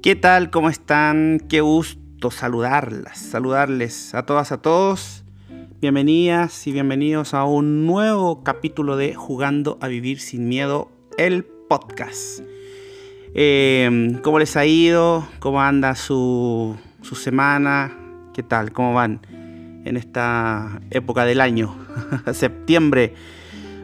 ¿Qué 0.00 0.14
tal? 0.14 0.50
¿Cómo 0.50 0.70
están? 0.70 1.40
Qué 1.48 1.60
gusto 1.60 2.30
saludarlas, 2.30 3.18
saludarles 3.18 4.14
a 4.14 4.24
todas, 4.24 4.52
a 4.52 4.62
todos. 4.62 5.24
Bienvenidas 5.80 6.68
y 6.68 6.72
bienvenidos 6.72 7.34
a 7.34 7.44
un 7.44 7.84
nuevo 7.84 8.44
capítulo 8.44 8.96
de 8.96 9.16
Jugando 9.16 9.76
a 9.80 9.88
Vivir 9.88 10.20
sin 10.20 10.48
Miedo, 10.48 10.92
el 11.18 11.44
podcast. 11.44 12.42
Em, 13.34 14.18
¿Cómo 14.22 14.38
les 14.38 14.56
ha 14.56 14.64
ido? 14.64 15.26
¿Cómo 15.40 15.60
anda 15.60 15.96
su, 15.96 16.76
su 17.02 17.16
semana? 17.16 17.92
¿Qué 18.34 18.44
tal? 18.44 18.70
¿Cómo 18.70 18.94
van 18.94 19.20
en 19.84 19.96
esta 19.96 20.80
época 20.90 21.24
del 21.24 21.40
año? 21.40 21.76
Septiembre. 22.32 23.14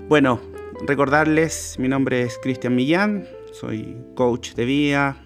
Bueno, 0.08 0.40
recordarles, 0.86 1.74
mi 1.80 1.88
nombre 1.88 2.22
es 2.22 2.38
Cristian 2.40 2.76
Millán, 2.76 3.26
soy 3.52 3.96
coach 4.14 4.54
de 4.54 4.64
vida, 4.64 5.23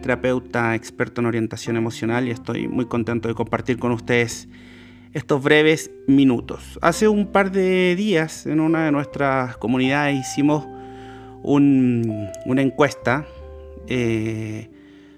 terapeuta 0.00 0.74
experto 0.74 1.20
en 1.20 1.26
orientación 1.26 1.76
emocional 1.76 2.28
y 2.28 2.30
estoy 2.30 2.68
muy 2.68 2.86
contento 2.86 3.28
de 3.28 3.34
compartir 3.34 3.78
con 3.78 3.92
ustedes 3.92 4.48
estos 5.12 5.42
breves 5.42 5.90
minutos. 6.06 6.78
Hace 6.82 7.08
un 7.08 7.32
par 7.32 7.50
de 7.50 7.96
días 7.96 8.46
en 8.46 8.60
una 8.60 8.84
de 8.84 8.92
nuestras 8.92 9.56
comunidades 9.56 10.20
hicimos 10.20 10.66
una 11.42 12.62
encuesta 12.62 13.26
eh, 13.86 14.68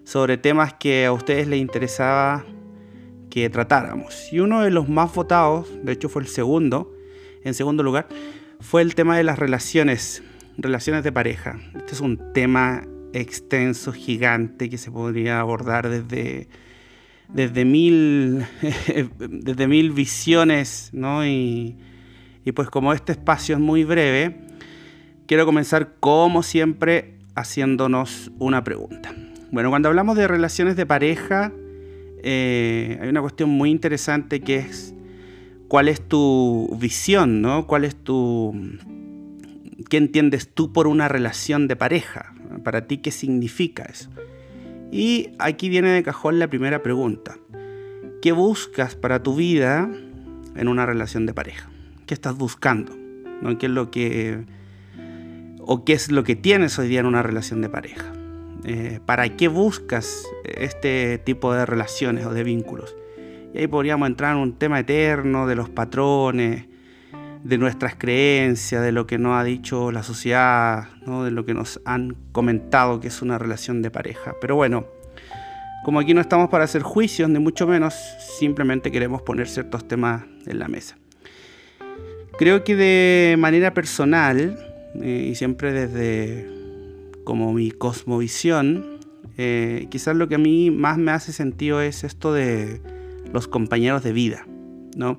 sobre 0.04 0.36
temas 0.36 0.74
que 0.74 1.06
a 1.06 1.12
ustedes 1.12 1.48
les 1.48 1.60
interesaba 1.60 2.44
que 3.30 3.48
tratáramos. 3.50 4.32
Y 4.32 4.40
uno 4.40 4.62
de 4.62 4.70
los 4.70 4.88
más 4.88 5.14
votados, 5.14 5.68
de 5.82 5.92
hecho 5.92 6.08
fue 6.08 6.22
el 6.22 6.28
segundo, 6.28 6.94
en 7.44 7.54
segundo 7.54 7.82
lugar, 7.82 8.08
fue 8.60 8.82
el 8.82 8.94
tema 8.94 9.16
de 9.16 9.24
las 9.24 9.38
relaciones, 9.38 10.22
relaciones 10.56 11.04
de 11.04 11.12
pareja. 11.12 11.58
Este 11.74 11.92
es 11.94 12.00
un 12.00 12.32
tema 12.32 12.86
extenso, 13.12 13.92
gigante, 13.92 14.68
que 14.68 14.78
se 14.78 14.90
podría 14.90 15.40
abordar 15.40 15.88
desde, 15.88 16.48
desde, 17.28 17.64
mil, 17.64 18.44
desde 19.18 19.68
mil 19.68 19.92
visiones, 19.92 20.90
¿no? 20.92 21.26
Y, 21.26 21.76
pues 22.54 22.70
como 22.70 22.94
este 22.94 23.12
espacio 23.12 23.56
es 23.56 23.60
muy 23.60 23.84
breve, 23.84 24.40
quiero 25.26 25.44
comenzar 25.44 25.96
como 26.00 26.42
siempre 26.42 27.18
haciéndonos 27.34 28.32
una 28.38 28.64
pregunta. 28.64 29.14
Bueno, 29.50 29.68
cuando 29.68 29.90
hablamos 29.90 30.16
de 30.16 30.26
relaciones 30.26 30.74
de 30.74 30.86
pareja, 30.86 31.52
eh, 32.22 32.98
hay 33.02 33.08
una 33.10 33.20
cuestión 33.20 33.50
muy 33.50 33.70
interesante 33.70 34.40
que 34.40 34.56
es 34.56 34.94
cuál 35.68 35.88
es 35.88 36.00
tu 36.00 36.74
visión, 36.80 37.42
¿no? 37.42 37.66
¿Cuál 37.66 37.84
es 37.84 37.94
tu... 37.96 38.54
¿Qué 39.88 39.96
entiendes 39.96 40.52
tú 40.52 40.72
por 40.72 40.88
una 40.88 41.08
relación 41.08 41.68
de 41.68 41.76
pareja? 41.76 42.34
Para 42.64 42.86
ti, 42.86 42.98
¿qué 42.98 43.10
significa 43.12 43.84
eso? 43.84 44.10
Y 44.90 45.30
aquí 45.38 45.68
viene 45.68 45.90
de 45.90 46.02
cajón 46.02 46.38
la 46.38 46.48
primera 46.48 46.82
pregunta. 46.82 47.38
¿Qué 48.20 48.32
buscas 48.32 48.96
para 48.96 49.22
tu 49.22 49.36
vida 49.36 49.88
en 50.56 50.68
una 50.68 50.84
relación 50.84 51.26
de 51.26 51.34
pareja? 51.34 51.70
¿Qué 52.06 52.14
estás 52.14 52.36
buscando? 52.36 52.96
¿No? 53.40 53.56
¿Qué 53.58 53.66
es 53.66 53.72
lo 53.72 53.90
que 53.90 54.44
o 55.60 55.84
qué 55.84 55.92
es 55.92 56.10
lo 56.10 56.24
que 56.24 56.34
tienes 56.34 56.78
hoy 56.78 56.88
día 56.88 57.00
en 57.00 57.06
una 57.06 57.22
relación 57.22 57.60
de 57.62 57.68
pareja? 57.68 58.12
Eh, 58.64 58.98
¿Para 59.06 59.36
qué 59.36 59.46
buscas 59.46 60.26
este 60.44 61.18
tipo 61.18 61.54
de 61.54 61.64
relaciones 61.66 62.26
o 62.26 62.34
de 62.34 62.42
vínculos? 62.42 62.96
Y 63.54 63.58
ahí 63.58 63.66
podríamos 63.66 64.08
entrar 64.08 64.34
en 64.34 64.42
un 64.42 64.54
tema 64.54 64.80
eterno 64.80 65.46
de 65.46 65.54
los 65.54 65.68
patrones, 65.68 66.67
de 67.44 67.58
nuestras 67.58 67.94
creencias, 67.96 68.82
de 68.82 68.92
lo 68.92 69.06
que 69.06 69.18
nos 69.18 69.38
ha 69.38 69.44
dicho 69.44 69.92
la 69.92 70.02
sociedad, 70.02 70.88
de 71.06 71.30
lo 71.30 71.44
que 71.44 71.54
nos 71.54 71.80
han 71.84 72.16
comentado 72.32 73.00
que 73.00 73.08
es 73.08 73.22
una 73.22 73.38
relación 73.38 73.82
de 73.82 73.90
pareja. 73.90 74.34
Pero 74.40 74.56
bueno, 74.56 74.86
como 75.84 76.00
aquí 76.00 76.14
no 76.14 76.20
estamos 76.20 76.50
para 76.50 76.64
hacer 76.64 76.82
juicios, 76.82 77.30
ni 77.30 77.38
mucho 77.38 77.66
menos, 77.66 77.94
simplemente 78.38 78.90
queremos 78.90 79.22
poner 79.22 79.48
ciertos 79.48 79.86
temas 79.86 80.24
en 80.46 80.58
la 80.58 80.68
mesa. 80.68 80.96
Creo 82.38 82.62
que 82.62 82.76
de 82.76 83.36
manera 83.38 83.74
personal, 83.74 84.58
eh, 85.00 85.28
y 85.30 85.34
siempre 85.34 85.72
desde 85.72 86.48
como 87.24 87.52
mi 87.52 87.70
cosmovisión, 87.70 88.98
eh, 89.36 89.86
quizás 89.90 90.16
lo 90.16 90.28
que 90.28 90.36
a 90.36 90.38
mí 90.38 90.70
más 90.70 90.98
me 90.98 91.10
hace 91.10 91.32
sentido 91.32 91.80
es 91.80 92.04
esto 92.04 92.32
de 92.32 92.80
los 93.32 93.48
compañeros 93.48 94.02
de 94.02 94.12
vida, 94.12 94.46
¿no? 94.96 95.18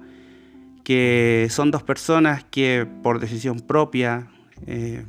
Que 0.89 1.45
son 1.51 1.69
dos 1.69 1.83
personas 1.83 2.43
que 2.45 2.87
por 3.03 3.19
decisión 3.19 3.59
propia 3.59 4.31
eh, 4.65 5.05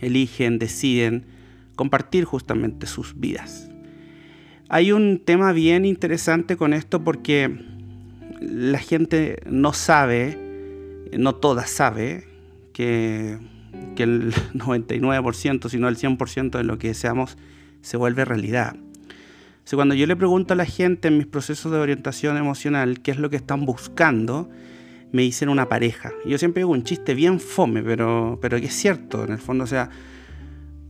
eligen, 0.00 0.58
deciden 0.58 1.26
compartir 1.76 2.24
justamente 2.24 2.88
sus 2.88 3.20
vidas. 3.20 3.70
Hay 4.68 4.90
un 4.90 5.22
tema 5.24 5.52
bien 5.52 5.84
interesante 5.84 6.56
con 6.56 6.72
esto 6.72 7.04
porque 7.04 7.56
la 8.40 8.80
gente 8.80 9.44
no 9.48 9.72
sabe, 9.72 10.36
no 11.16 11.36
toda 11.36 11.68
sabe, 11.68 12.26
que, 12.72 13.38
que 13.94 14.02
el 14.02 14.32
99%, 14.54 15.68
sino 15.68 15.86
el 15.86 15.96
100% 15.96 16.50
de 16.50 16.64
lo 16.64 16.78
que 16.78 16.88
deseamos 16.88 17.38
se 17.80 17.96
vuelve 17.96 18.24
realidad. 18.24 18.74
O 19.72 19.76
cuando 19.76 19.94
yo 19.94 20.06
le 20.06 20.14
pregunto 20.14 20.54
a 20.54 20.56
la 20.56 20.66
gente 20.66 21.08
en 21.08 21.18
mis 21.18 21.26
procesos 21.26 21.72
de 21.72 21.78
orientación 21.78 22.36
emocional 22.36 23.00
qué 23.00 23.10
es 23.10 23.18
lo 23.18 23.30
que 23.30 23.36
están 23.36 23.64
buscando, 23.64 24.48
me 25.10 25.22
dicen 25.22 25.48
una 25.48 25.68
pareja. 25.68 26.12
yo 26.26 26.38
siempre 26.38 26.60
digo 26.60 26.72
un 26.72 26.84
chiste 26.84 27.14
bien 27.14 27.40
fome, 27.40 27.82
pero, 27.82 28.38
pero 28.42 28.60
que 28.60 28.66
es 28.66 28.74
cierto, 28.74 29.24
en 29.24 29.32
el 29.32 29.38
fondo, 29.38 29.64
o 29.64 29.66
sea, 29.66 29.90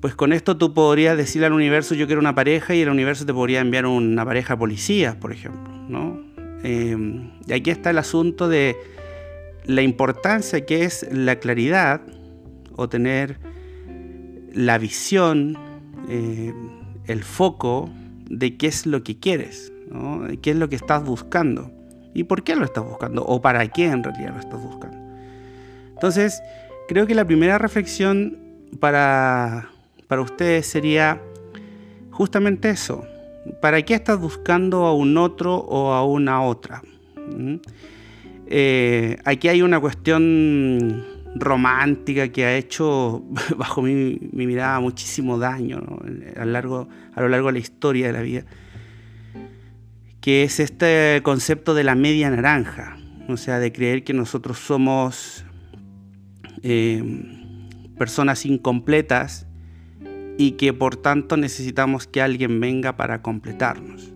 pues 0.00 0.14
con 0.14 0.32
esto 0.32 0.56
tú 0.56 0.74
podrías 0.74 1.16
decirle 1.16 1.46
al 1.46 1.52
universo 1.52 1.94
yo 1.94 2.06
quiero 2.06 2.20
una 2.20 2.34
pareja 2.34 2.74
y 2.74 2.82
el 2.82 2.88
universo 2.90 3.24
te 3.24 3.32
podría 3.32 3.60
enviar 3.60 3.86
una 3.86 4.24
pareja 4.24 4.58
policía, 4.58 5.18
por 5.18 5.32
ejemplo, 5.32 5.72
¿no? 5.88 6.20
Eh, 6.62 6.96
y 7.46 7.52
aquí 7.52 7.70
está 7.70 7.90
el 7.90 7.98
asunto 7.98 8.48
de 8.48 8.76
la 9.64 9.82
importancia 9.82 10.66
que 10.66 10.84
es 10.84 11.06
la 11.10 11.36
claridad 11.36 12.02
o 12.76 12.88
tener 12.88 13.38
la 14.52 14.78
visión, 14.78 15.56
eh, 16.08 16.52
el 17.06 17.22
foco 17.22 17.90
de 18.28 18.56
qué 18.56 18.66
es 18.66 18.86
lo 18.86 19.02
que 19.02 19.18
quieres, 19.18 19.72
qué 20.42 20.50
es 20.50 20.56
lo 20.56 20.68
que 20.68 20.76
estás 20.76 21.04
buscando 21.04 21.70
y 22.14 22.24
por 22.24 22.42
qué 22.42 22.56
lo 22.56 22.64
estás 22.64 22.84
buscando 22.84 23.24
o 23.24 23.40
para 23.42 23.66
qué 23.68 23.86
en 23.86 24.02
realidad 24.02 24.34
lo 24.34 24.40
estás 24.40 24.62
buscando. 24.62 24.96
Entonces, 25.92 26.42
creo 26.88 27.06
que 27.06 27.14
la 27.14 27.24
primera 27.24 27.58
reflexión 27.58 28.38
para, 28.80 29.68
para 30.08 30.22
ustedes 30.22 30.66
sería 30.66 31.20
justamente 32.10 32.70
eso. 32.70 33.04
¿Para 33.60 33.82
qué 33.82 33.94
estás 33.94 34.18
buscando 34.18 34.86
a 34.86 34.94
un 34.94 35.16
otro 35.18 35.56
o 35.56 35.92
a 35.92 36.04
una 36.04 36.42
otra? 36.42 36.82
¿Mm? 37.16 37.56
Eh, 38.46 39.18
aquí 39.24 39.48
hay 39.48 39.62
una 39.62 39.80
cuestión 39.80 41.04
romántica 41.34 42.28
que 42.28 42.44
ha 42.44 42.56
hecho, 42.56 43.22
bajo 43.56 43.82
mi, 43.82 44.18
mirada, 44.32 44.80
muchísimo 44.80 45.38
daño 45.38 45.82
a, 46.36 46.44
largo, 46.44 46.88
a 47.14 47.20
lo 47.20 47.28
largo 47.28 47.48
de 47.48 47.54
la 47.54 47.58
historia 47.58 48.06
de 48.06 48.12
la 48.12 48.22
vida, 48.22 48.44
que 50.20 50.44
es 50.44 50.60
este 50.60 51.20
concepto 51.22 51.74
de 51.74 51.84
la 51.84 51.94
media 51.94 52.30
naranja, 52.30 52.96
o 53.28 53.36
sea, 53.36 53.58
de 53.58 53.72
creer 53.72 54.04
que 54.04 54.14
nosotros 54.14 54.58
somos 54.58 55.44
eh, 56.62 57.02
personas 57.98 58.46
incompletas 58.46 59.46
y 60.38 60.52
que 60.52 60.72
por 60.72 60.96
tanto 60.96 61.36
necesitamos 61.36 62.06
que 62.06 62.22
alguien 62.22 62.60
venga 62.60 62.96
para 62.96 63.22
completarnos, 63.22 64.12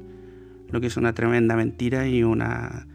lo 0.70 0.80
que 0.80 0.88
es 0.88 0.96
una 0.96 1.14
tremenda 1.14 1.56
mentira 1.56 2.08
y, 2.08 2.22
una, 2.22 2.86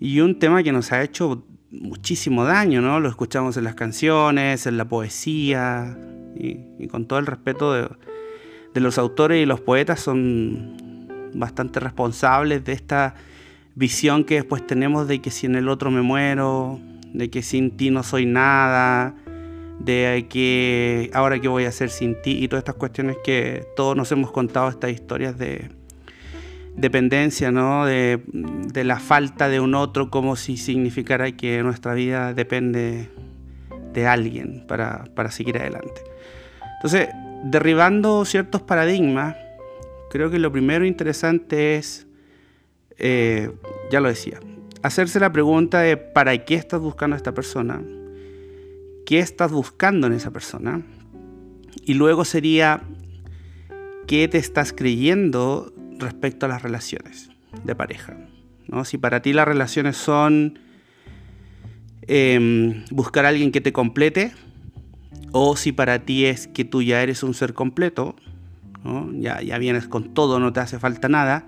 y 0.00 0.20
un 0.20 0.38
tema 0.38 0.62
que 0.62 0.72
nos 0.72 0.92
ha 0.92 1.02
hecho 1.02 1.46
muchísimo 1.70 2.44
daño, 2.44 2.80
¿no? 2.80 3.00
Lo 3.00 3.08
escuchamos 3.08 3.56
en 3.56 3.64
las 3.64 3.74
canciones, 3.74 4.66
en 4.66 4.76
la 4.76 4.86
poesía, 4.86 5.96
y, 6.36 6.86
con 6.88 7.06
todo 7.06 7.18
el 7.18 7.26
respeto 7.26 7.72
de, 7.72 7.88
los 8.80 8.96
autores 8.96 9.42
y 9.42 9.46
los 9.46 9.60
poetas 9.60 9.98
son 9.98 11.08
bastante 11.34 11.80
responsables 11.80 12.64
de 12.64 12.72
esta 12.72 13.16
visión 13.74 14.22
que 14.22 14.36
después 14.36 14.64
tenemos 14.64 15.08
de 15.08 15.20
que 15.20 15.32
si 15.32 15.46
en 15.46 15.56
el 15.56 15.68
otro 15.68 15.90
me 15.90 16.00
muero, 16.00 16.78
de 17.12 17.28
que 17.28 17.42
sin 17.42 17.76
ti 17.76 17.90
no 17.90 18.04
soy 18.04 18.24
nada, 18.24 19.16
de 19.80 20.26
que 20.30 21.10
ahora 21.12 21.40
qué 21.40 21.48
voy 21.48 21.64
a 21.64 21.70
hacer 21.70 21.90
sin 21.90 22.22
ti 22.22 22.38
y 22.42 22.46
todas 22.46 22.60
estas 22.60 22.76
cuestiones 22.76 23.16
que 23.24 23.66
todos 23.74 23.96
nos 23.96 24.12
hemos 24.12 24.30
contado 24.30 24.68
estas 24.68 24.92
historias 24.92 25.36
de, 25.36 25.72
dependencia, 26.78 27.50
¿no? 27.50 27.86
De, 27.86 28.20
la 28.84 29.00
falta 29.00 29.48
de 29.48 29.60
un 29.60 29.74
otro 29.74 30.08
como 30.10 30.36
si 30.36 30.56
significara 30.56 31.32
que 31.32 31.62
nuestra 31.62 31.94
vida 31.94 32.32
depende 32.32 33.10
de 33.92 34.06
alguien 34.06 34.64
para, 34.66 35.30
seguir 35.30 35.58
adelante. 35.58 36.00
Entonces, 36.76 37.08
derribando 37.44 38.24
ciertos 38.24 38.62
paradigmas, 38.62 39.36
creo 40.10 40.30
que 40.30 40.38
lo 40.38 40.52
primero 40.52 40.86
interesante 40.86 41.76
es, 41.76 42.06
eh, 42.98 43.50
ya 43.90 44.00
lo 44.00 44.08
decía, 44.08 44.38
hacerse 44.82 45.18
la 45.18 45.32
pregunta 45.32 45.80
de 45.80 45.96
¿para 45.96 46.44
qué 46.44 46.54
estás 46.54 46.80
buscando 46.80 47.14
a 47.14 47.18
esta 47.18 47.34
persona? 47.34 47.82
¿Qué 49.04 49.18
estás 49.18 49.50
buscando 49.50 50.06
en 50.06 50.12
esa 50.12 50.30
persona? 50.30 50.82
Y 51.84 51.94
luego 51.94 52.24
sería 52.24 52.82
qué 54.06 54.28
te 54.28 54.38
estás 54.38 54.72
creyendo 54.72 55.72
respecto 55.98 56.46
a 56.46 56.48
las 56.48 56.62
relaciones 56.62 57.30
de 57.64 57.74
pareja. 57.74 58.16
¿no? 58.66 58.84
Si 58.84 58.98
para 58.98 59.22
ti 59.22 59.32
las 59.32 59.46
relaciones 59.46 59.96
son 59.96 60.58
em, 62.02 62.84
buscar 62.90 63.24
a 63.24 63.28
alguien 63.28 63.52
que 63.52 63.60
te 63.60 63.72
complete, 63.72 64.32
o 65.32 65.56
si 65.56 65.72
para 65.72 66.04
ti 66.04 66.24
es 66.24 66.46
que 66.46 66.64
tú 66.64 66.82
ya 66.82 67.02
eres 67.02 67.22
un 67.22 67.34
ser 67.34 67.54
completo, 67.54 68.16
ya, 69.14 69.42
ya 69.42 69.58
vienes 69.58 69.86
con 69.88 70.14
todo, 70.14 70.40
no 70.40 70.52
te 70.52 70.60
hace 70.60 70.78
falta 70.78 71.08
nada, 71.08 71.46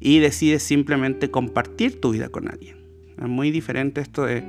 y 0.00 0.20
decides 0.20 0.62
simplemente 0.62 1.30
compartir 1.30 2.00
tu 2.00 2.12
vida 2.12 2.28
con 2.28 2.48
alguien. 2.48 2.76
Es 3.20 3.28
muy 3.28 3.50
diferente 3.50 4.00
esto 4.00 4.24
de 4.24 4.44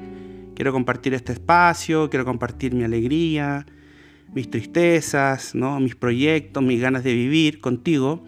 quiero 0.56 0.72
compartir 0.72 1.14
este 1.14 1.34
espacio, 1.34 2.10
quiero 2.10 2.26
compartir 2.26 2.74
mi 2.74 2.84
alegría, 2.84 3.66
mis 4.34 4.50
tristezas, 4.50 5.56
¿no? 5.56 5.80
mis 5.80 5.96
proyectos, 5.96 6.62
mis 6.64 6.80
ganas 6.80 7.04
de 7.04 7.14
vivir 7.14 7.62
contigo. 7.62 8.24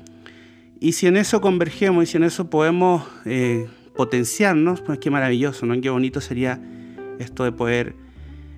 Y 0.84 0.94
si 0.94 1.06
en 1.06 1.16
eso 1.16 1.42
convergemos 1.42 2.04
y 2.04 2.08
si 2.08 2.18
en 2.18 2.24
eso 2.24 2.50
podemos 2.50 3.04
eh, 3.26 3.68
potenciarnos, 3.96 4.82
pues 4.82 4.98
qué 4.98 5.12
maravilloso, 5.12 5.68
¿no? 5.68 5.80
Qué 5.80 5.92
bonito 5.92 6.20
sería 6.22 6.60
esto 7.20 7.44
de 7.44 7.52
poder 7.52 7.96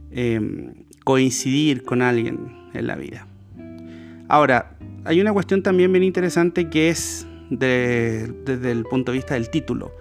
em, 0.09 0.73
coincidir 1.03 1.83
con 1.83 2.01
alguien 2.01 2.69
en 2.73 2.87
la 2.87 2.95
vida. 2.95 3.27
Ahora, 4.29 4.77
hay 5.03 5.19
una 5.19 5.33
cuestión 5.33 5.63
también 5.63 5.91
bien 5.91 6.05
interesante 6.05 6.69
que 6.69 6.87
es 6.87 7.27
desde 7.49 8.71
el 8.71 8.85
punto 8.85 9.11
de 9.11 9.17
vista 9.17 9.33
del 9.33 9.49
título, 9.49 9.91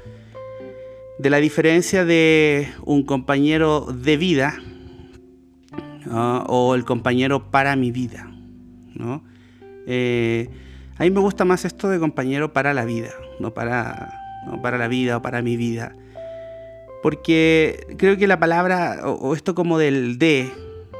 de 1.18 1.28
la 1.28 1.38
diferencia 1.38 2.04
de 2.04 2.68
un 2.84 3.02
compañero 3.02 3.86
de 3.86 4.16
vida 4.16 4.62
o 6.46 6.76
el 6.76 6.84
compañero 6.84 7.50
para 7.50 7.74
mi 7.74 7.90
vida. 7.90 8.30
¿no? 8.94 9.24
Eh, 9.88 10.48
a 10.98 11.02
mí 11.04 11.10
me 11.10 11.20
gusta 11.20 11.44
más 11.44 11.64
esto 11.64 11.88
de 11.88 11.98
compañero 11.98 12.52
para 12.52 12.74
la 12.74 12.84
vida, 12.84 13.10
no 13.40 13.52
para, 13.54 14.20
para 14.62 14.78
la 14.78 14.88
vida 14.88 15.16
o 15.16 15.22
para 15.22 15.42
mi 15.42 15.56
vida. 15.56 15.94
Porque 17.02 17.96
creo 17.98 18.16
que 18.16 18.26
la 18.26 18.38
palabra, 18.38 19.00
o, 19.04 19.34
esto 19.34 19.54
como 19.54 19.78
del 19.78 20.18
de, 20.18 20.52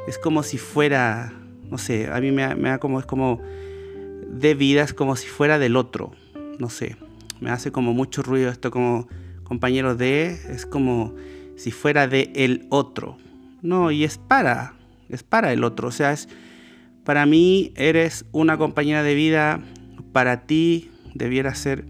es 0.08 0.18
como 0.18 0.42
si 0.42 0.58
fuera, 0.58 1.32
no 1.70 1.78
sé, 1.78 2.10
a 2.12 2.20
mí 2.20 2.32
me, 2.32 2.54
me 2.56 2.70
da 2.70 2.78
como, 2.78 2.98
es 2.98 3.06
como 3.06 3.40
de 4.28 4.54
vida, 4.54 4.82
es 4.82 4.94
como 4.94 5.14
si 5.16 5.28
fuera 5.28 5.58
del 5.58 5.76
otro, 5.76 6.12
no 6.58 6.68
sé, 6.68 6.96
me 7.40 7.50
hace 7.50 7.72
como 7.72 7.92
mucho 7.92 8.22
ruido 8.22 8.50
esto 8.50 8.70
como 8.70 9.08
compañero 9.44 9.94
de, 9.96 10.38
es 10.48 10.64
como 10.64 11.14
si 11.56 11.70
fuera 11.70 12.08
de 12.08 12.32
el 12.34 12.66
otro. 12.70 13.18
No, 13.62 13.90
y 13.90 14.04
es 14.04 14.18
para, 14.18 14.74
es 15.08 15.22
para 15.22 15.52
el 15.52 15.62
otro. 15.62 15.88
O 15.88 15.90
sea, 15.92 16.12
es 16.12 16.28
para 17.04 17.26
mí 17.26 17.72
eres 17.76 18.24
una 18.32 18.56
compañera 18.58 19.02
de 19.02 19.14
vida, 19.14 19.60
para 20.12 20.46
ti 20.46 20.90
debiera 21.14 21.54
ser 21.54 21.84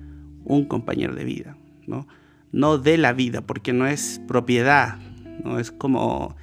un 0.45 0.65
compañero 0.65 1.15
de 1.15 1.25
vida, 1.25 1.57
¿no? 1.87 2.07
No 2.53 2.79
de 2.79 2.99
la 2.99 3.13
vida, 3.13 3.41
porque 3.41 3.73
no 3.73 3.87
es 3.87 4.21
propiedad, 4.27 4.99
no 5.45 5.59
es 5.59 5.71
como, 5.71 6.37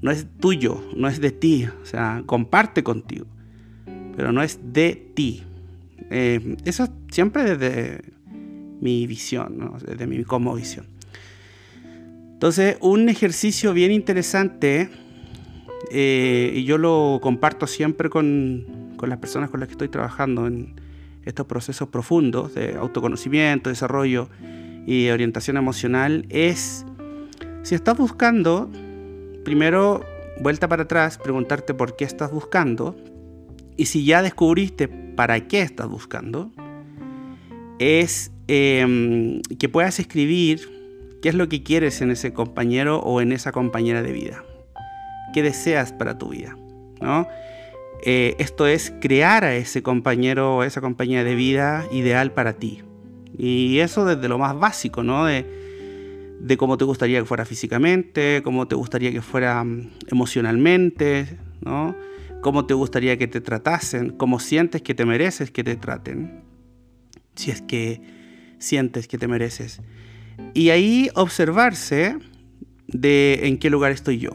no 0.00 0.10
es 0.10 0.26
tuyo, 0.40 0.82
no 0.96 1.08
es 1.08 1.20
de 1.20 1.30
ti, 1.30 1.66
o 1.66 1.86
sea, 1.86 2.22
comparte 2.26 2.82
contigo, 2.82 3.26
pero 4.16 4.32
no 4.32 4.42
es 4.42 4.58
de 4.72 5.10
ti. 5.14 5.42
Eh, 6.10 6.56
eso 6.64 6.88
siempre 7.10 7.44
desde 7.44 8.02
mi 8.80 9.06
visión, 9.06 9.72
desde 9.86 10.06
mi 10.06 10.24
como 10.24 10.54
visión. 10.54 10.86
Entonces, 12.42 12.76
un 12.80 13.08
ejercicio 13.08 13.72
bien 13.72 13.92
interesante 13.92 14.90
eh, 15.92 16.52
y 16.56 16.64
yo 16.64 16.78
lo 16.78 17.20
comparto 17.22 17.68
siempre 17.68 18.10
con, 18.10 18.96
las 19.00 19.18
personas 19.18 19.50
con 19.50 19.60
las 19.60 19.68
que 19.68 19.74
estoy 19.74 19.88
trabajando 19.88 20.48
en 20.48 20.74
estos 21.24 21.46
procesos 21.46 21.88
profundos 21.88 22.54
de 22.54 22.74
autoconocimiento, 22.74 23.70
desarrollo 23.70 24.28
y 24.86 25.08
orientación 25.10 25.56
emocional, 25.56 26.26
es 26.28 26.84
si 27.62 27.74
estás 27.74 27.96
buscando, 27.96 28.70
primero 29.44 30.04
vuelta 30.40 30.68
para 30.68 30.84
atrás, 30.84 31.18
preguntarte 31.18 31.74
por 31.74 31.96
qué 31.96 32.04
estás 32.04 32.32
buscando, 32.32 32.96
y 33.76 33.86
si 33.86 34.04
ya 34.04 34.22
descubriste 34.22 34.88
para 34.88 35.46
qué 35.46 35.62
estás 35.62 35.88
buscando, 35.88 36.50
es 37.78 38.32
em, 38.48 39.40
que 39.58 39.68
puedas 39.68 39.98
escribir 39.98 40.68
qué 41.22 41.28
es 41.28 41.34
lo 41.34 41.48
que 41.48 41.62
quieres 41.62 42.00
en 42.00 42.10
ese 42.10 42.32
compañero 42.32 42.98
o 43.00 43.20
en 43.20 43.32
esa 43.32 43.52
compañera 43.52 44.02
de 44.02 44.12
vida 44.12 44.44
qué 45.32 45.42
deseas 45.42 45.92
para 45.92 46.18
tu 46.18 46.28
vida, 46.28 46.56
¿no? 47.00 47.26
Eh, 48.04 48.34
esto 48.38 48.66
es 48.66 48.92
crear 49.00 49.44
a 49.44 49.54
ese 49.54 49.82
compañero 49.82 50.56
o 50.56 50.62
esa 50.64 50.80
compañía 50.80 51.22
de 51.22 51.34
vida 51.34 51.86
ideal 51.92 52.32
para 52.32 52.54
ti. 52.54 52.82
Y 53.38 53.78
eso 53.78 54.04
desde 54.04 54.28
lo 54.28 54.38
más 54.38 54.58
básico, 54.58 55.02
¿no? 55.02 55.26
De, 55.26 55.46
de 56.40 56.56
cómo 56.56 56.76
te 56.76 56.84
gustaría 56.84 57.20
que 57.20 57.24
fuera 57.24 57.44
físicamente, 57.44 58.42
cómo 58.42 58.66
te 58.66 58.74
gustaría 58.74 59.12
que 59.12 59.22
fuera 59.22 59.62
mm, 59.62 59.90
emocionalmente, 60.08 61.38
¿no? 61.60 61.94
Cómo 62.40 62.66
te 62.66 62.74
gustaría 62.74 63.16
que 63.16 63.28
te 63.28 63.40
tratasen, 63.40 64.10
cómo 64.10 64.40
sientes 64.40 64.82
que 64.82 64.94
te 64.94 65.06
mereces 65.06 65.52
que 65.52 65.62
te 65.62 65.76
traten, 65.76 66.42
si 67.36 67.52
es 67.52 67.62
que 67.62 68.02
sientes 68.58 69.06
que 69.06 69.16
te 69.16 69.28
mereces. 69.28 69.80
Y 70.52 70.70
ahí 70.70 71.08
observarse 71.14 72.18
de 72.88 73.46
en 73.46 73.58
qué 73.58 73.70
lugar 73.70 73.92
estoy 73.92 74.18
yo. 74.18 74.32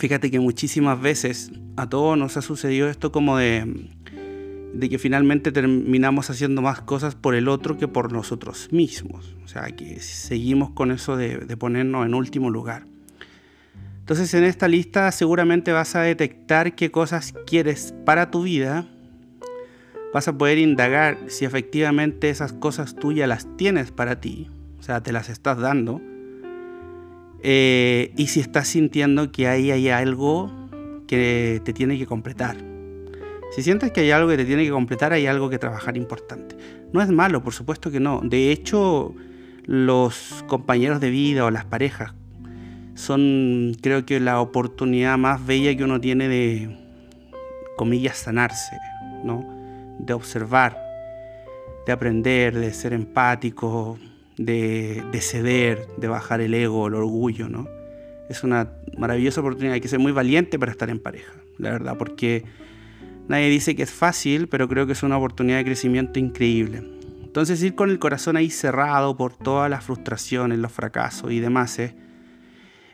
Fíjate 0.00 0.30
que 0.30 0.40
muchísimas 0.40 0.98
veces 0.98 1.52
a 1.76 1.86
todos 1.86 2.16
nos 2.16 2.38
ha 2.38 2.40
sucedido 2.40 2.88
esto 2.88 3.12
como 3.12 3.36
de, 3.36 3.90
que 4.80 4.98
finalmente 4.98 5.52
terminamos 5.52 6.30
haciendo 6.30 6.62
más 6.62 6.80
cosas 6.80 7.14
por 7.14 7.34
el 7.34 7.48
otro 7.48 7.76
que 7.76 7.86
por 7.86 8.10
nosotros 8.10 8.70
mismos. 8.72 9.36
O 9.44 9.46
sea, 9.46 9.64
que 9.76 10.00
seguimos 10.00 10.70
con 10.70 10.90
eso 10.90 11.18
de, 11.18 11.36
de 11.36 11.56
ponernos 11.58 12.06
en 12.06 12.14
último 12.14 12.48
lugar. 12.48 12.86
Entonces 13.98 14.32
en 14.32 14.44
esta 14.44 14.68
lista 14.68 15.12
seguramente 15.12 15.70
vas 15.70 15.94
a 15.94 16.00
detectar 16.00 16.74
qué 16.74 16.90
cosas 16.90 17.34
quieres 17.46 17.92
para 18.06 18.30
tu 18.30 18.44
vida. 18.44 18.88
Vas 20.14 20.28
a 20.28 20.38
poder 20.38 20.56
indagar 20.56 21.18
si 21.26 21.44
efectivamente 21.44 22.30
esas 22.30 22.54
cosas 22.54 22.96
tuyas 22.96 23.28
las 23.28 23.54
tienes 23.58 23.90
para 23.90 24.18
ti. 24.18 24.48
O 24.78 24.82
sea, 24.82 25.02
te 25.02 25.12
las 25.12 25.28
estás 25.28 25.58
dando 25.58 26.00
eh, 27.42 28.12
y 28.16 28.26
si 28.28 28.40
estás 28.40 28.68
sintiendo 28.68 29.32
que 29.32 29.48
ahí 29.48 29.70
hay 29.70 29.88
algo 29.88 30.50
que 31.06 31.60
te 31.64 31.72
tiene 31.72 31.98
que 31.98 32.06
completar. 32.06 32.56
Si 33.50 33.62
sientes 33.62 33.90
que 33.90 34.02
hay 34.02 34.10
algo 34.12 34.28
que 34.30 34.36
te 34.36 34.44
tiene 34.44 34.64
que 34.64 34.70
completar, 34.70 35.12
hay 35.12 35.26
algo 35.26 35.50
que 35.50 35.58
trabajar 35.58 35.96
importante. 35.96 36.56
No 36.92 37.02
es 37.02 37.08
malo, 37.08 37.42
por 37.42 37.52
supuesto 37.52 37.90
que 37.90 37.98
no. 37.98 38.20
De 38.22 38.52
hecho, 38.52 39.14
los 39.64 40.44
compañeros 40.46 41.00
de 41.00 41.10
vida 41.10 41.44
o 41.44 41.50
las 41.50 41.64
parejas 41.64 42.14
son, 42.94 43.72
creo 43.80 44.06
que, 44.06 44.20
la 44.20 44.40
oportunidad 44.40 45.18
más 45.18 45.44
bella 45.44 45.76
que 45.76 45.82
uno 45.82 46.00
tiene 46.00 46.28
de, 46.28 46.76
comillas, 47.76 48.18
sanarse, 48.18 48.76
¿no? 49.24 49.44
De 49.98 50.12
observar, 50.12 50.78
de 51.86 51.92
aprender, 51.92 52.54
de 52.56 52.72
ser 52.72 52.92
empático, 52.92 53.98
de, 54.40 55.20
ceder, 55.20 55.86
de 55.98 56.08
bajar 56.08 56.40
el 56.40 56.54
ego, 56.54 56.88
el 56.88 56.94
orgullo, 56.94 57.48
¿no? 57.48 57.68
Es 58.30 58.42
una 58.42 58.72
maravillosa 58.96 59.40
oportunidad, 59.40 59.74
hay 59.74 59.80
que 59.80 59.88
ser 59.88 59.98
muy 59.98 60.12
valiente 60.12 60.58
para 60.58 60.72
estar 60.72 60.88
en 60.88 60.98
pareja, 60.98 61.32
la 61.58 61.70
verdad, 61.70 61.98
porque 61.98 62.44
nadie 63.28 63.50
dice 63.50 63.76
que 63.76 63.82
es 63.82 63.90
fácil, 63.90 64.48
pero 64.48 64.66
creo 64.68 64.86
que 64.86 64.92
es 64.92 65.02
una 65.02 65.18
oportunidad 65.18 65.58
de 65.58 65.64
crecimiento 65.64 66.18
increíble. 66.18 66.82
Entonces 67.22 67.62
ir 67.62 67.74
con 67.74 67.90
el 67.90 67.98
corazón 67.98 68.36
ahí 68.36 68.50
cerrado 68.50 69.16
por 69.16 69.34
todas 69.34 69.68
las 69.68 69.84
frustraciones, 69.84 70.58
los 70.58 70.72
fracasos 70.72 71.30
y 71.30 71.40
demás, 71.40 71.78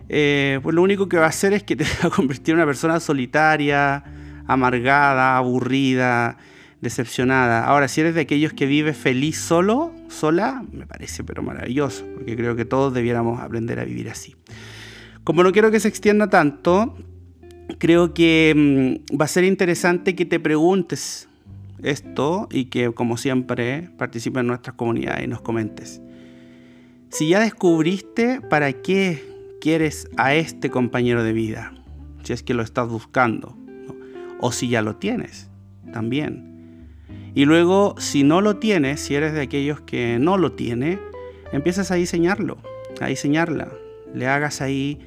eh, 0.08 0.60
pues 0.62 0.74
lo 0.74 0.82
único 0.82 1.08
que 1.08 1.16
va 1.16 1.26
a 1.26 1.28
hacer 1.28 1.52
es 1.52 1.62
que 1.62 1.76
te 1.76 1.84
va 2.02 2.08
a 2.08 2.10
convertir 2.10 2.54
en 2.54 2.56
una 2.56 2.66
persona 2.66 2.98
solitaria, 2.98 4.02
amargada, 4.48 5.36
aburrida, 5.36 6.38
decepcionada. 6.86 7.64
Ahora, 7.64 7.88
si 7.88 8.00
eres 8.00 8.14
de 8.14 8.22
aquellos 8.22 8.52
que 8.52 8.66
vive 8.66 8.94
feliz 8.94 9.38
solo, 9.38 9.92
sola, 10.08 10.64
me 10.72 10.86
parece 10.86 11.24
pero 11.24 11.42
maravilloso, 11.42 12.04
porque 12.14 12.36
creo 12.36 12.54
que 12.54 12.64
todos 12.64 12.94
debiéramos 12.94 13.40
aprender 13.40 13.80
a 13.80 13.84
vivir 13.84 14.08
así. 14.08 14.36
Como 15.24 15.42
no 15.42 15.52
quiero 15.52 15.70
que 15.72 15.80
se 15.80 15.88
extienda 15.88 16.30
tanto, 16.30 16.96
creo 17.78 18.14
que 18.14 18.54
mm, 19.10 19.16
va 19.20 19.24
a 19.24 19.28
ser 19.28 19.44
interesante 19.44 20.14
que 20.14 20.24
te 20.24 20.38
preguntes 20.38 21.28
esto 21.82 22.48
y 22.50 22.66
que, 22.66 22.92
como 22.92 23.16
siempre, 23.16 23.90
participes 23.98 24.40
en 24.40 24.46
nuestras 24.46 24.76
comunidades 24.76 25.24
y 25.24 25.28
nos 25.28 25.40
comentes. 25.40 26.00
Si 27.10 27.28
ya 27.28 27.40
descubriste 27.40 28.40
para 28.40 28.72
qué 28.72 29.22
quieres 29.60 30.08
a 30.16 30.34
este 30.34 30.70
compañero 30.70 31.24
de 31.24 31.32
vida, 31.32 31.74
si 32.22 32.32
es 32.32 32.42
que 32.42 32.54
lo 32.54 32.62
estás 32.62 32.88
buscando, 32.88 33.56
o 34.40 34.52
si 34.52 34.68
ya 34.68 34.82
lo 34.82 34.96
tienes 34.96 35.50
también. 35.92 36.55
Y 37.34 37.44
luego, 37.44 37.94
si 37.98 38.22
no 38.22 38.40
lo 38.40 38.56
tienes, 38.56 39.00
si 39.00 39.14
eres 39.14 39.32
de 39.32 39.42
aquellos 39.42 39.80
que 39.80 40.18
no 40.18 40.38
lo 40.38 40.52
tiene, 40.52 40.98
empiezas 41.52 41.90
a 41.90 41.96
diseñarlo, 41.96 42.58
a 43.00 43.06
diseñarla. 43.06 43.68
Le 44.14 44.26
hagas 44.26 44.62
ahí 44.62 44.98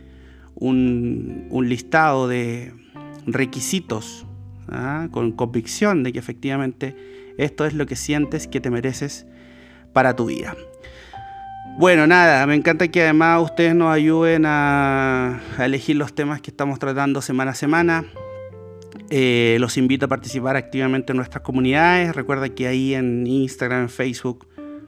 un, 0.56 1.48
listado 1.64 2.28
de 2.28 2.74
requisitos 3.26 4.26
¿ah? 4.70 5.08
con 5.12 5.32
convicción 5.32 6.04
de 6.04 6.14
que 6.14 6.20
efectivamente 6.20 6.96
esto 7.38 7.66
es 7.66 7.74
lo 7.74 7.86
que 7.86 7.96
sientes 7.96 8.48
que 8.48 8.60
te 8.60 8.70
mereces 8.70 9.26
para 9.94 10.16
tu 10.16 10.26
vida. 10.26 10.56
Bueno, 11.78 12.08
nada, 12.08 12.46
me 12.46 12.56
encanta 12.56 12.90
que 12.90 13.04
además 13.04 13.42
ustedes 13.42 13.74
nos 13.74 13.94
ayuden 13.94 14.44
a, 14.46 15.40
elegir 15.60 15.96
los 15.96 16.14
temas 16.14 16.42
que 16.42 16.52
estamos 16.52 16.78
tratando 16.78 17.22
semana 17.22 17.52
a 17.52 17.56
semana. 17.56 18.06
Eh, 19.10 19.58
los 19.60 19.78
invito 19.78 20.06
a 20.06 20.08
participar 20.08 20.56
activamente 20.56 21.14
en 21.14 21.18
nuestras 21.18 21.44
comunidades. 21.44 22.16
Recuerda 22.16 22.50
que 22.50 22.68
ahí 22.68 22.94
en 22.94 23.26
Instagram, 23.26 23.84
en 23.84 23.90
Facebook, 23.90 24.48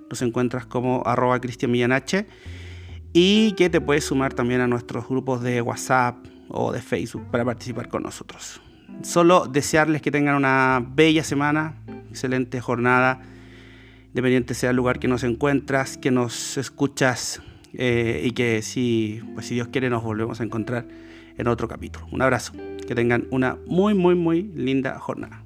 nos 0.10 0.22
encuentras 0.22 0.66
como 0.66 1.04
arroba 1.06 1.40
y 3.14 3.52
que 3.54 3.70
te 3.70 3.82
puedes 3.82 4.06
sumar 4.06 4.34
también 4.34 4.62
a 4.62 4.68
nuestros 4.68 5.08
grupos 5.08 5.42
de 5.42 5.62
WhatsApp 5.62 6.18
o 6.50 6.72
de 6.72 6.82
Facebook 6.82 7.26
para 7.32 7.44
participar 7.44 7.90
con 7.90 8.04
nosotros. 8.04 8.62
Solo 9.02 9.48
desearles 9.48 10.02
que 10.02 10.12
tengan 10.12 10.36
una 10.36 10.86
bella 10.86 11.24
semana, 11.24 11.82
excelente 12.10 12.60
jornada 12.62 13.22
dependiente 14.14 14.54
sea 14.54 14.72
el 14.72 14.76
lugar 14.76 15.00
que 15.00 15.08
nos 15.08 15.24
encuentras, 15.24 15.98
que 15.98 16.12
nos 16.12 16.58
escuchas 16.58 17.42
eh, 17.74 18.22
y 18.26 18.32
que 18.32 18.62
pues 19.34 19.46
si 19.46 19.56
Dios 19.56 19.70
quiere 19.70 19.90
nos 19.90 20.04
volvemos 20.04 20.42
a 20.42 20.44
encontrar 20.44 20.86
en 21.38 21.48
otro 21.48 21.68
capítulo. 21.68 22.08
Un 22.12 22.22
abrazo, 22.22 22.54
que 22.92 22.96
tengan 22.96 23.26
una 23.32 23.58
muy, 23.68 23.94
muy, 23.94 24.16
muy 24.16 24.44
linda 24.54 25.00
jornada. 25.00 25.46